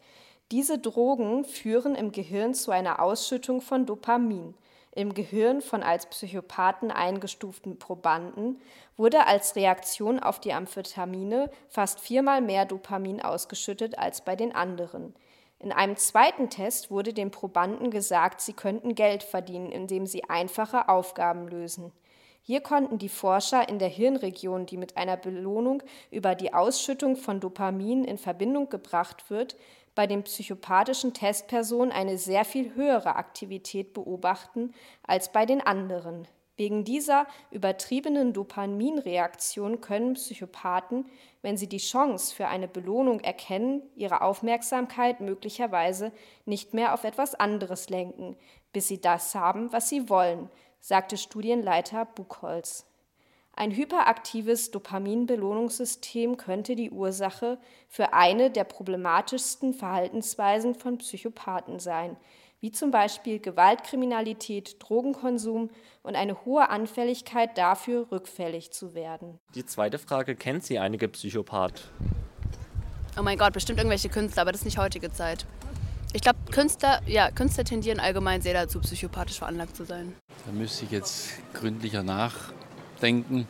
Diese 0.51 0.77
Drogen 0.77 1.43
führen 1.43 1.95
im 1.95 2.11
Gehirn 2.11 2.53
zu 2.53 2.71
einer 2.71 3.01
Ausschüttung 3.01 3.61
von 3.61 3.85
Dopamin. 3.85 4.53
Im 4.97 5.13
Gehirn 5.13 5.59
von 5.59 5.83
als 5.83 6.05
Psychopathen 6.05 6.89
eingestuften 6.89 7.77
Probanden 7.77 8.61
wurde 8.95 9.27
als 9.27 9.57
Reaktion 9.57 10.21
auf 10.21 10.39
die 10.39 10.53
Amphetamine 10.53 11.51
fast 11.67 11.99
viermal 11.99 12.39
mehr 12.39 12.65
Dopamin 12.65 13.21
ausgeschüttet 13.21 13.99
als 13.99 14.23
bei 14.23 14.37
den 14.37 14.55
anderen. 14.55 15.13
In 15.59 15.73
einem 15.73 15.97
zweiten 15.97 16.49
Test 16.49 16.91
wurde 16.91 17.11
den 17.11 17.29
Probanden 17.29 17.91
gesagt, 17.91 18.39
sie 18.39 18.53
könnten 18.53 18.95
Geld 18.95 19.23
verdienen, 19.23 19.69
indem 19.73 20.05
sie 20.05 20.29
einfache 20.29 20.87
Aufgaben 20.87 21.49
lösen. 21.49 21.91
Hier 22.41 22.61
konnten 22.61 22.97
die 22.97 23.09
Forscher 23.09 23.67
in 23.67 23.79
der 23.79 23.89
Hirnregion, 23.89 24.65
die 24.65 24.77
mit 24.77 24.95
einer 24.95 25.17
Belohnung 25.17 25.83
über 26.09 26.35
die 26.35 26.53
Ausschüttung 26.53 27.17
von 27.17 27.41
Dopamin 27.41 28.05
in 28.05 28.17
Verbindung 28.17 28.69
gebracht 28.69 29.29
wird, 29.29 29.57
bei 29.95 30.07
den 30.07 30.23
psychopathischen 30.23 31.13
Testpersonen 31.13 31.91
eine 31.91 32.17
sehr 32.17 32.45
viel 32.45 32.75
höhere 32.75 33.15
Aktivität 33.15 33.93
beobachten 33.93 34.73
als 35.03 35.31
bei 35.31 35.45
den 35.45 35.61
anderen. 35.61 36.27
Wegen 36.57 36.85
dieser 36.85 37.27
übertriebenen 37.51 38.31
Dopaminreaktion 38.31 39.81
können 39.81 40.13
Psychopathen, 40.13 41.05
wenn 41.41 41.57
sie 41.57 41.67
die 41.67 41.79
Chance 41.79 42.33
für 42.33 42.47
eine 42.47 42.69
Belohnung 42.69 43.19
erkennen, 43.19 43.81
ihre 43.95 44.21
Aufmerksamkeit 44.21 45.19
möglicherweise 45.19 46.13
nicht 46.45 46.73
mehr 46.73 46.93
auf 46.93 47.03
etwas 47.03 47.35
anderes 47.35 47.89
lenken, 47.89 48.37
bis 48.71 48.87
sie 48.87 49.01
das 49.01 49.35
haben, 49.35 49.73
was 49.73 49.89
sie 49.89 50.09
wollen, 50.09 50.49
sagte 50.79 51.17
Studienleiter 51.17 52.05
Buchholz. 52.05 52.85
Ein 53.57 53.71
hyperaktives 53.71 54.71
Dopaminbelohnungssystem 54.71 56.35
könnte 56.35 56.75
die 56.75 56.91
Ursache 56.91 57.57
für 57.87 58.11
eine 58.11 58.51
der 58.51 58.65
problematischsten 58.65 59.73
Verhaltensweisen 59.73 60.75
von 60.75 60.97
Psychopathen 60.97 61.79
sein, 61.79 62.17
wie 62.59 62.73
zum 62.73 62.91
Beispiel 62.91 63.39
Gewaltkriminalität, 63.39 64.75
Drogenkonsum 64.79 65.69
und 66.03 66.15
eine 66.17 66.43
hohe 66.43 66.69
Anfälligkeit 66.69 67.57
dafür, 67.57 68.11
rückfällig 68.11 68.71
zu 68.71 68.93
werden. 68.93 69.39
Die 69.55 69.65
zweite 69.65 69.99
Frage, 69.99 70.35
kennt 70.35 70.65
sie 70.65 70.77
einige 70.77 71.07
Psychopath? 71.07 71.89
Oh 73.17 73.23
mein 73.23 73.37
Gott, 73.37 73.53
bestimmt 73.53 73.79
irgendwelche 73.79 74.09
Künstler, 74.09 74.41
aber 74.41 74.51
das 74.51 74.61
ist 74.61 74.65
nicht 74.65 74.77
heutige 74.77 75.13
Zeit. 75.13 75.45
Ich 76.11 76.21
glaube, 76.21 76.39
Künstler, 76.51 77.01
ja, 77.07 77.31
Künstler 77.31 77.63
tendieren 77.63 78.01
allgemein 78.01 78.41
sehr 78.41 78.53
dazu, 78.53 78.81
psychopathisch 78.81 79.37
veranlagt 79.37 79.77
zu 79.77 79.85
sein. 79.85 80.13
Da 80.45 80.51
müsste 80.51 80.83
ich 80.83 80.91
jetzt 80.91 81.29
gründlicher 81.53 82.03
nach 82.03 82.51
denken. 83.01 83.47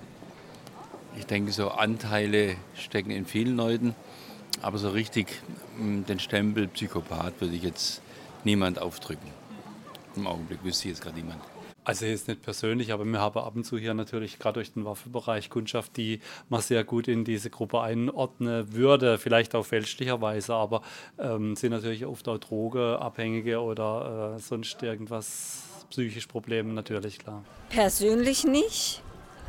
Ich 1.17 1.25
denke, 1.25 1.51
so 1.51 1.69
Anteile 1.69 2.55
stecken 2.75 3.11
in 3.11 3.25
vielen 3.25 3.55
Leuten, 3.55 3.95
aber 4.61 4.77
so 4.77 4.89
richtig 4.89 5.27
hm, 5.77 6.05
den 6.05 6.19
Stempel 6.19 6.67
Psychopath 6.67 7.39
würde 7.39 7.55
ich 7.55 7.63
jetzt 7.63 8.01
niemand 8.43 8.79
aufdrücken. 8.79 9.29
Im 10.15 10.27
Augenblick 10.27 10.63
wüsste 10.63 10.87
ich 10.87 10.95
jetzt 10.95 11.01
gerade 11.01 11.17
niemand. 11.17 11.41
Also 11.85 12.07
jetzt 12.07 12.27
nicht 12.27 12.41
persönlich, 12.41 12.91
aber 12.91 13.05
wir 13.05 13.19
haben 13.19 13.37
ab 13.37 13.55
und 13.55 13.63
zu 13.63 13.77
hier 13.77 13.93
natürlich 13.93 14.39
gerade 14.39 14.55
durch 14.55 14.73
den 14.73 14.85
Waffenbereich 14.85 15.51
Kundschaft, 15.51 15.95
die 15.97 16.19
man 16.49 16.61
sehr 16.61 16.83
gut 16.83 17.07
in 17.07 17.23
diese 17.23 17.51
Gruppe 17.51 17.79
einordnen 17.79 18.73
würde, 18.73 19.19
vielleicht 19.19 19.53
auch 19.53 19.67
fälschlicherweise, 19.67 20.55
aber 20.55 20.81
ähm, 21.19 21.55
sind 21.55 21.71
natürlich 21.71 22.07
oft 22.07 22.27
auch 22.27 22.39
Drogeabhängige 22.39 23.61
oder 23.61 24.35
äh, 24.35 24.39
sonst 24.39 24.81
irgendwas 24.81 25.61
psychisch 25.91 26.25
Probleme 26.25 26.73
natürlich 26.73 27.19
klar. 27.19 27.43
Persönlich 27.69 28.45
nicht. 28.45 29.03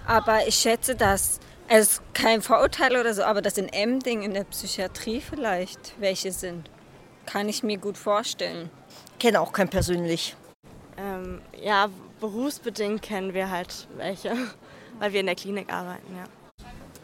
Aber 0.07 0.47
ich 0.47 0.55
schätze, 0.55 0.95
dass 0.95 1.41
es 1.69 2.01
kein 2.15 2.41
Vorurteil 2.41 2.97
oder 2.97 3.13
so, 3.13 3.25
aber 3.25 3.43
dass 3.43 3.59
in 3.59 3.69
Emding 3.69 4.23
in 4.23 4.35
der 4.35 4.45
Psychiatrie 4.45 5.21
vielleicht 5.21 5.95
welche 5.99 6.31
sind. 6.31 6.71
Kann 7.27 7.49
ich 7.49 7.65
mir 7.65 7.77
gut 7.77 7.99
vorstellen. 7.99 8.71
Kenne 9.19 9.41
auch 9.41 9.53
keinen 9.53 9.69
persönlich. 9.69 10.37
Ähm, 10.97 11.41
ja, 11.61 11.89
berufsbedingt 12.21 13.03
kennen 13.03 13.35
wir 13.35 13.51
halt 13.51 13.89
welche, 13.97 14.33
weil 15.01 15.13
wir 15.13 15.21
in 15.21 15.27
der 15.27 15.35
Klinik 15.35 15.73
arbeiten, 15.73 16.17
ja. 16.17 16.25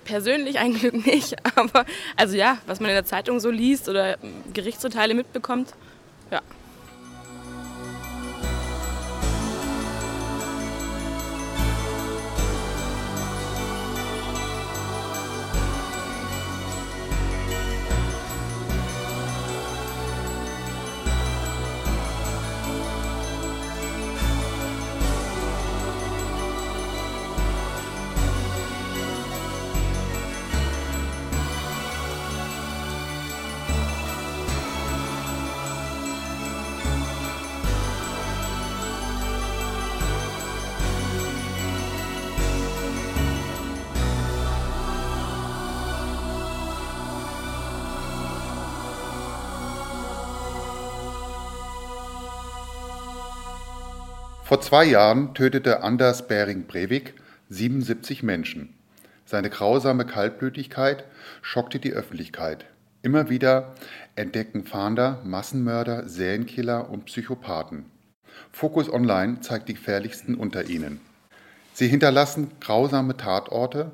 Persönlich 0.04 0.58
eigentlich 0.58 0.92
nicht, 0.92 1.36
aber 1.56 1.84
also 2.16 2.36
ja, 2.36 2.58
was 2.66 2.80
man 2.80 2.90
in 2.90 2.96
der 2.96 3.04
Zeitung 3.04 3.40
so 3.40 3.50
liest 3.50 3.88
oder 3.88 4.16
Gerichtsurteile 4.52 5.14
mitbekommt, 5.14 5.74
ja, 6.30 6.40
Vor 54.44 54.60
zwei 54.60 54.84
Jahren 54.84 55.34
tötete 55.34 55.82
Anders 55.82 56.26
Bering 56.26 56.66
Breivik 56.66 57.14
77 57.48 58.22
Menschen. 58.22 58.74
Seine 59.24 59.50
grausame 59.50 60.04
Kaltblütigkeit 60.04 61.04
schockte 61.42 61.78
die 61.78 61.92
Öffentlichkeit. 61.92 62.66
Immer 63.02 63.30
wieder 63.30 63.74
entdecken 64.16 64.64
Fahnder 64.64 65.22
Massenmörder, 65.24 66.08
Serienkiller 66.08 66.90
und 66.90 67.06
Psychopathen. 67.06 67.86
Focus 68.50 68.92
Online 68.92 69.40
zeigt 69.40 69.68
die 69.68 69.74
gefährlichsten 69.74 70.34
unter 70.34 70.68
ihnen. 70.68 71.00
Sie 71.72 71.88
hinterlassen 71.88 72.50
grausame 72.60 73.16
Tatorte, 73.16 73.92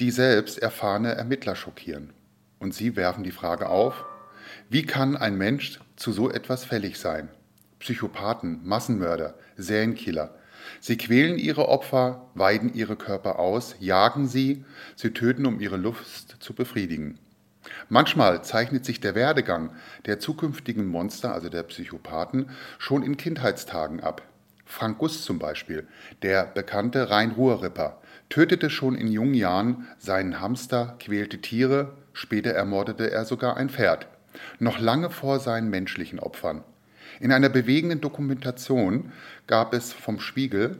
die 0.00 0.10
selbst 0.10 0.58
erfahrene 0.58 1.12
Ermittler 1.14 1.56
schockieren. 1.56 2.12
Und 2.60 2.72
sie 2.72 2.96
werfen 2.96 3.24
die 3.24 3.32
Frage 3.32 3.68
auf, 3.68 4.04
wie 4.70 4.84
kann 4.84 5.16
ein 5.16 5.36
Mensch 5.36 5.80
zu 5.96 6.12
so 6.12 6.30
etwas 6.30 6.64
fällig 6.64 6.98
sein? 6.98 7.28
Psychopathen, 7.80 8.60
Massenmörder, 8.64 9.34
Serienkiller. 9.58 10.34
Sie 10.80 10.96
quälen 10.96 11.38
ihre 11.38 11.68
Opfer, 11.68 12.30
weiden 12.34 12.72
ihre 12.72 12.96
Körper 12.96 13.38
aus, 13.38 13.74
jagen 13.80 14.26
sie, 14.26 14.64
sie 14.96 15.10
töten, 15.10 15.46
um 15.46 15.60
ihre 15.60 15.76
Lust 15.76 16.36
zu 16.40 16.54
befriedigen. 16.54 17.18
Manchmal 17.88 18.42
zeichnet 18.44 18.84
sich 18.84 19.00
der 19.00 19.14
Werdegang 19.14 19.72
der 20.06 20.20
zukünftigen 20.20 20.86
Monster, 20.86 21.32
also 21.34 21.48
der 21.48 21.64
Psychopathen, 21.64 22.50
schon 22.78 23.02
in 23.02 23.16
Kindheitstagen 23.16 24.00
ab. 24.00 24.22
Frank 24.64 24.98
Guss 24.98 25.24
zum 25.24 25.38
Beispiel, 25.38 25.86
der 26.22 26.44
bekannte 26.44 27.10
Rhein-Ruhr-Ripper, 27.10 28.00
tötete 28.28 28.68
schon 28.68 28.94
in 28.94 29.08
jungen 29.08 29.34
Jahren 29.34 29.88
seinen 29.98 30.40
Hamster, 30.40 30.96
quälte 31.00 31.40
Tiere, 31.40 31.96
später 32.12 32.50
ermordete 32.50 33.10
er 33.10 33.24
sogar 33.24 33.56
ein 33.56 33.70
Pferd, 33.70 34.08
noch 34.58 34.78
lange 34.78 35.10
vor 35.10 35.40
seinen 35.40 35.70
menschlichen 35.70 36.20
Opfern. 36.20 36.64
In 37.20 37.32
einer 37.32 37.48
bewegenden 37.48 38.00
Dokumentation 38.00 39.12
gab 39.46 39.74
es 39.74 39.92
vom 39.92 40.20
Spiegel 40.20 40.78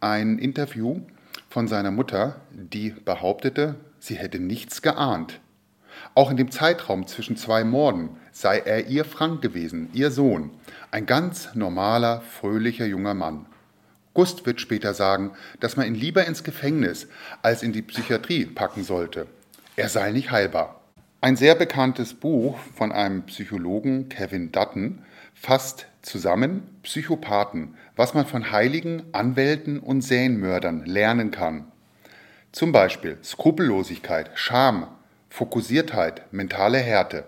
ein 0.00 0.38
Interview 0.38 1.00
von 1.50 1.68
seiner 1.68 1.90
Mutter, 1.90 2.40
die 2.50 2.90
behauptete, 2.90 3.76
sie 3.98 4.14
hätte 4.14 4.38
nichts 4.38 4.82
geahnt. 4.82 5.40
Auch 6.14 6.30
in 6.30 6.36
dem 6.36 6.50
Zeitraum 6.50 7.06
zwischen 7.06 7.36
zwei 7.36 7.64
Morden 7.64 8.10
sei 8.32 8.58
er 8.58 8.88
ihr 8.88 9.04
Frank 9.04 9.42
gewesen, 9.42 9.90
ihr 9.92 10.10
Sohn, 10.10 10.50
ein 10.90 11.06
ganz 11.06 11.54
normaler, 11.54 12.22
fröhlicher 12.22 12.86
junger 12.86 13.14
Mann. 13.14 13.46
Gust 14.14 14.46
wird 14.46 14.60
später 14.60 14.94
sagen, 14.94 15.32
dass 15.60 15.76
man 15.76 15.86
ihn 15.86 15.94
lieber 15.94 16.24
ins 16.24 16.44
Gefängnis 16.44 17.08
als 17.42 17.62
in 17.62 17.72
die 17.72 17.82
Psychiatrie 17.82 18.46
packen 18.46 18.84
sollte. 18.84 19.26
Er 19.76 19.88
sei 19.88 20.12
nicht 20.12 20.30
heilbar. 20.30 20.80
Ein 21.20 21.36
sehr 21.36 21.54
bekanntes 21.54 22.14
Buch 22.14 22.58
von 22.76 22.92
einem 22.92 23.22
Psychologen, 23.22 24.08
Kevin 24.08 24.52
Dutton, 24.52 25.02
fasst 25.44 25.88
zusammen 26.00 26.62
Psychopathen, 26.82 27.74
was 27.96 28.14
man 28.14 28.24
von 28.24 28.50
Heiligen, 28.50 29.02
Anwälten 29.12 29.78
und 29.78 30.00
Serienmördern 30.00 30.86
lernen 30.86 31.32
kann. 31.32 31.66
Zum 32.50 32.72
Beispiel 32.72 33.18
Skrupellosigkeit, 33.22 34.30
Scham, 34.36 34.88
Fokussiertheit, 35.28 36.32
mentale 36.32 36.78
Härte 36.78 37.26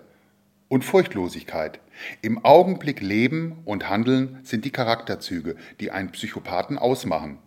und 0.67 0.83
Furchtlosigkeit. 0.83 1.79
Im 2.23 2.43
Augenblick 2.43 3.01
leben 3.01 3.59
und 3.65 3.87
handeln 3.87 4.39
sind 4.41 4.65
die 4.65 4.71
Charakterzüge, 4.71 5.55
die 5.79 5.91
einen 5.91 6.11
Psychopathen 6.11 6.79
ausmachen. 6.79 7.37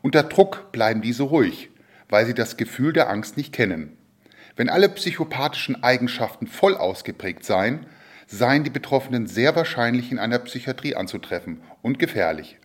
Unter 0.00 0.22
Druck 0.22 0.70
bleiben 0.70 1.02
diese 1.02 1.24
ruhig, 1.24 1.70
weil 2.08 2.24
sie 2.24 2.34
das 2.34 2.56
Gefühl 2.56 2.92
der 2.92 3.10
Angst 3.10 3.36
nicht 3.36 3.52
kennen. 3.52 3.96
Wenn 4.54 4.68
alle 4.68 4.88
psychopathischen 4.90 5.82
Eigenschaften 5.82 6.46
voll 6.46 6.76
ausgeprägt 6.76 7.44
seien, 7.44 7.86
seien 8.26 8.64
die 8.64 8.70
Betroffenen 8.70 9.26
sehr 9.26 9.54
wahrscheinlich 9.56 10.10
in 10.10 10.18
einer 10.18 10.38
Psychiatrie 10.38 10.94
anzutreffen 10.94 11.60
und 11.82 11.98
gefährlich. 11.98 12.58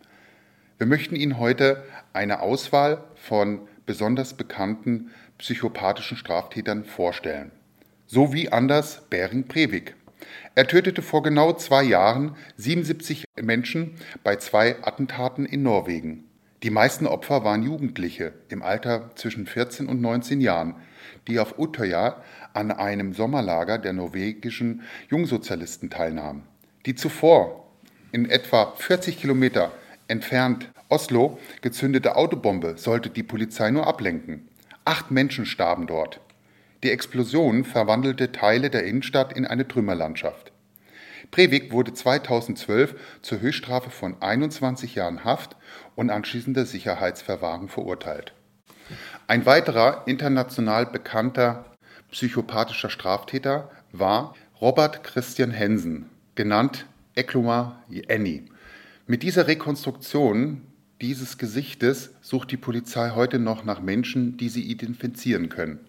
Wir 0.78 0.88
möchten 0.88 1.16
Ihnen 1.16 1.38
heute 1.38 1.84
eine 2.14 2.42
Auswahl 2.42 3.04
von 3.16 3.68
besonders 3.86 4.36
bekannten 4.36 5.12
psychopathischen 5.38 6.16
Straftätern 6.16 6.86
vorstellen. 6.86 7.52
So 8.08 8.34
wie 8.34 8.52
Anders 8.52 9.02
Bering 9.10 9.46
Breivik. 9.46 9.96
Er 10.56 10.68
tötete 10.68 11.02
vor 11.02 11.24
genau 11.24 11.54
zwei 11.54 11.84
Jahren 11.84 12.36
77 12.58 13.26
Menschen 13.42 13.96
bei 14.24 14.36
zwei 14.38 14.76
Attentaten 14.84 15.46
in 15.46 15.64
Norwegen. 15.64 16.29
Die 16.62 16.72
meisten 16.72 17.08
Opfer 17.08 17.46
waren 17.46 17.64
Jugendliche 17.64 18.34
im 18.50 18.62
Alter 18.64 19.12
zwischen 19.16 19.48
14 19.48 19.88
und 19.88 20.02
19 20.02 20.42
Jahren, 20.42 20.76
die 21.28 21.40
auf 21.40 21.58
Utøya 21.58 22.22
an 22.54 22.72
einem 22.72 23.14
Sommerlager 23.14 23.78
der 23.78 23.94
norwegischen 23.94 24.82
Jungsozialisten 25.10 25.90
teilnahmen. 25.90 26.44
Die 26.86 26.96
zuvor 26.96 27.66
in 28.12 28.30
etwa 28.30 28.74
40 28.76 29.20
Kilometer 29.20 29.72
entfernt 30.10 30.70
Oslo 30.90 31.40
gezündete 31.62 32.18
Autobombe 32.18 32.78
sollte 32.78 33.10
die 33.10 33.24
Polizei 33.24 33.72
nur 33.72 33.88
ablenken. 33.88 34.50
Acht 34.84 35.12
Menschen 35.12 35.46
starben 35.46 35.88
dort. 35.88 36.20
Die 36.84 36.92
Explosion 36.92 37.64
verwandelte 37.64 38.34
Teile 38.34 38.70
der 38.70 38.84
Innenstadt 38.84 39.32
in 39.32 39.46
eine 39.46 39.68
Trümmerlandschaft. 39.68 40.52
Breivik 41.32 41.72
wurde 41.72 41.94
2012 41.94 42.96
zur 43.22 43.40
Höchststrafe 43.40 43.92
von 43.92 44.22
21 44.22 44.96
Jahren 44.96 45.24
Haft 45.24 45.56
und 46.00 46.12
anschließender 46.12 46.66
Sicherheitsverwahrung 46.66 47.68
verurteilt. 47.68 48.34
Ein 49.28 49.46
weiterer 49.46 50.04
international 50.08 50.86
bekannter 50.86 51.66
psychopathischer 52.10 52.90
Straftäter 52.90 53.70
war 53.92 54.34
Robert 54.62 55.04
Christian 55.04 55.52
Hensen, 55.52 56.10
genannt 56.36 56.86
Ekluma 57.16 57.84
Annie. 58.10 58.46
Mit 59.08 59.24
dieser 59.24 59.48
Rekonstruktion 59.48 60.62
dieses 61.02 61.38
Gesichtes 61.38 62.12
sucht 62.22 62.52
die 62.52 62.58
Polizei 62.58 63.12
heute 63.12 63.38
noch 63.38 63.66
nach 63.66 63.82
Menschen, 63.82 64.38
die 64.38 64.48
sie 64.48 64.64
identifizieren 64.64 65.50
können. 65.50 65.80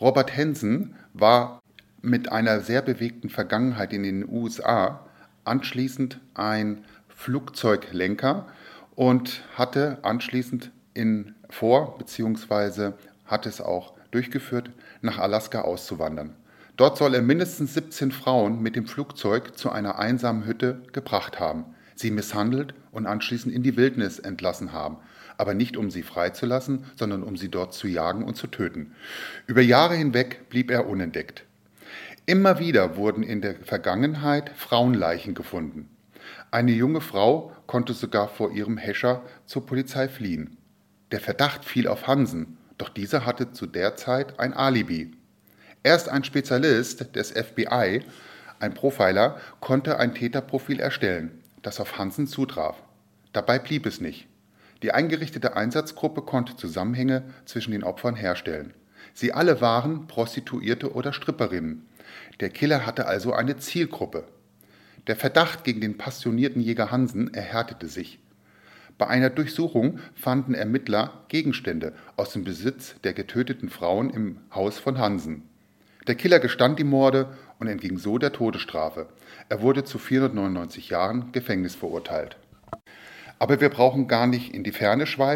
Robert 0.00 0.36
Hensen 0.36 0.96
war 1.12 1.60
mit 2.00 2.32
einer 2.32 2.60
sehr 2.60 2.82
bewegten 2.82 3.30
Vergangenheit 3.30 3.92
in 3.92 4.02
den 4.02 4.28
USA 4.28 5.06
anschließend 5.44 6.18
ein 6.34 6.84
Flugzeuglenker 7.08 8.48
und 8.94 9.42
hatte 9.56 9.98
anschließend 10.02 10.70
in 10.94 11.34
vor 11.48 11.98
bzw. 11.98 12.92
hat 13.26 13.46
es 13.46 13.60
auch 13.60 13.94
durchgeführt, 14.10 14.70
nach 15.00 15.18
Alaska 15.18 15.62
auszuwandern. 15.62 16.36
Dort 16.76 16.98
soll 16.98 17.14
er 17.14 17.22
mindestens 17.22 17.74
17 17.74 18.12
Frauen 18.12 18.62
mit 18.62 18.76
dem 18.76 18.86
Flugzeug 18.86 19.58
zu 19.58 19.70
einer 19.70 19.98
einsamen 19.98 20.46
Hütte 20.46 20.82
gebracht 20.92 21.38
haben, 21.38 21.64
sie 21.94 22.10
misshandelt 22.10 22.74
und 22.90 23.06
anschließend 23.06 23.54
in 23.54 23.62
die 23.62 23.76
Wildnis 23.76 24.18
entlassen 24.18 24.72
haben, 24.72 24.96
aber 25.36 25.54
nicht 25.54 25.76
um 25.76 25.90
sie 25.90 26.02
freizulassen, 26.02 26.84
sondern 26.96 27.22
um 27.22 27.36
sie 27.36 27.50
dort 27.50 27.74
zu 27.74 27.88
jagen 27.88 28.24
und 28.24 28.36
zu 28.36 28.46
töten. 28.46 28.92
Über 29.46 29.60
Jahre 29.60 29.94
hinweg 29.94 30.48
blieb 30.48 30.70
er 30.70 30.88
unentdeckt. 30.88 31.44
Immer 32.24 32.58
wieder 32.58 32.96
wurden 32.96 33.22
in 33.22 33.40
der 33.42 33.56
Vergangenheit 33.56 34.50
Frauenleichen 34.56 35.34
gefunden. 35.34 35.88
Eine 36.52 36.72
junge 36.72 37.00
Frau 37.00 37.50
konnte 37.66 37.94
sogar 37.94 38.28
vor 38.28 38.52
ihrem 38.52 38.76
Häscher 38.76 39.22
zur 39.46 39.64
Polizei 39.64 40.06
fliehen. 40.06 40.58
Der 41.10 41.18
Verdacht 41.18 41.64
fiel 41.64 41.88
auf 41.88 42.06
Hansen, 42.06 42.58
doch 42.76 42.90
dieser 42.90 43.24
hatte 43.24 43.52
zu 43.52 43.66
der 43.66 43.96
Zeit 43.96 44.38
ein 44.38 44.52
Alibi. 44.52 45.16
Erst 45.82 46.10
ein 46.10 46.24
Spezialist 46.24 47.16
des 47.16 47.30
FBI, 47.30 48.02
ein 48.60 48.74
Profiler, 48.74 49.40
konnte 49.60 49.98
ein 49.98 50.14
Täterprofil 50.14 50.78
erstellen, 50.78 51.40
das 51.62 51.80
auf 51.80 51.96
Hansen 51.96 52.26
zutraf. 52.26 52.76
Dabei 53.32 53.58
blieb 53.58 53.86
es 53.86 54.02
nicht. 54.02 54.28
Die 54.82 54.92
eingerichtete 54.92 55.56
Einsatzgruppe 55.56 56.20
konnte 56.20 56.54
Zusammenhänge 56.54 57.22
zwischen 57.46 57.72
den 57.72 57.82
Opfern 57.82 58.14
herstellen. 58.14 58.74
Sie 59.14 59.32
alle 59.32 59.62
waren 59.62 60.06
Prostituierte 60.06 60.92
oder 60.92 61.14
Stripperinnen. 61.14 61.88
Der 62.40 62.50
Killer 62.50 62.84
hatte 62.84 63.06
also 63.06 63.32
eine 63.32 63.56
Zielgruppe. 63.56 64.26
Der 65.08 65.16
Verdacht 65.16 65.64
gegen 65.64 65.80
den 65.80 65.98
passionierten 65.98 66.62
Jäger 66.62 66.92
Hansen 66.92 67.34
erhärtete 67.34 67.88
sich. 67.88 68.20
Bei 68.98 69.08
einer 69.08 69.30
Durchsuchung 69.30 69.98
fanden 70.14 70.54
Ermittler 70.54 71.24
Gegenstände 71.26 71.92
aus 72.16 72.32
dem 72.32 72.44
Besitz 72.44 72.94
der 73.02 73.12
getöteten 73.12 73.68
Frauen 73.68 74.10
im 74.10 74.38
Haus 74.54 74.78
von 74.78 74.98
Hansen. 74.98 75.42
Der 76.06 76.14
Killer 76.14 76.38
gestand 76.38 76.78
die 76.78 76.84
Morde 76.84 77.36
und 77.58 77.66
entging 77.66 77.98
so 77.98 78.18
der 78.18 78.32
Todesstrafe. 78.32 79.08
Er 79.48 79.60
wurde 79.60 79.82
zu 79.82 79.98
499 79.98 80.90
Jahren 80.90 81.32
Gefängnis 81.32 81.74
verurteilt. 81.74 82.36
Aber 83.40 83.60
wir 83.60 83.70
brauchen 83.70 84.06
gar 84.06 84.28
nicht 84.28 84.54
in 84.54 84.62
die 84.62 84.70
Ferne 84.70 85.06
schweifen. 85.06 85.30